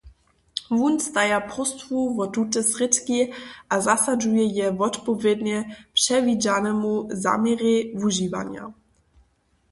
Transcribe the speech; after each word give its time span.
Wón 0.77 0.95
staja 1.07 1.39
próstwu 1.51 1.95
wo 2.15 2.25
tute 2.33 2.61
srědki 2.71 3.19
a 3.73 3.75
zasadźuje 3.87 4.45
je 4.57 4.65
wotpowědnje 4.79 5.57
předwidźanemu 5.97 6.93
zaměrej 7.23 7.79
wužiwanja. 7.99 8.63